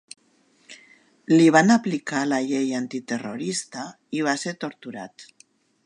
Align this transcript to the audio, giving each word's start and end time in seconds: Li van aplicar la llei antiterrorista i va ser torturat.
Li 1.33 1.45
van 1.57 1.73
aplicar 1.75 2.23
la 2.31 2.39
llei 2.47 2.73
antiterrorista 2.81 3.87
i 4.21 4.27
va 4.31 4.37
ser 4.47 4.57
torturat. 4.67 5.29